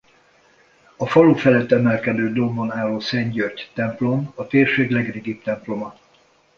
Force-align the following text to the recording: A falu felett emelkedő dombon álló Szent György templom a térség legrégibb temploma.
A 0.97 1.05
falu 1.05 1.33
felett 1.35 1.71
emelkedő 1.71 2.33
dombon 2.33 2.71
álló 2.71 2.99
Szent 2.99 3.31
György 3.31 3.71
templom 3.73 4.31
a 4.35 4.47
térség 4.47 4.91
legrégibb 4.91 5.41
temploma. 5.41 5.95